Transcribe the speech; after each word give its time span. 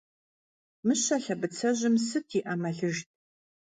Мыщэ 0.85 1.15
лъэбыцэжьым 1.23 1.95
сыт 2.07 2.27
и 2.39 2.39
Ӏэмалыжт? 2.43 3.07